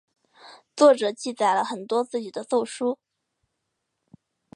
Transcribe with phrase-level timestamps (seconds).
[0.75, 2.97] 作者记载了很多自己的奏疏。